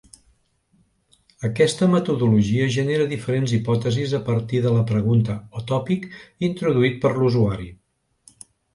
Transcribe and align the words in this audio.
Aquesta 1.49 1.89
metodologia 1.91 2.71
genera 2.77 3.07
diferents 3.13 3.55
hipòtesis 3.59 4.17
a 4.23 4.25
partir 4.33 4.65
de 4.67 4.75
la 4.79 4.83
pregunta 4.95 5.39
o 5.61 5.65
tòpic 5.75 6.11
introduït 6.53 7.03
per 7.07 7.17
l'usuari. 7.23 7.73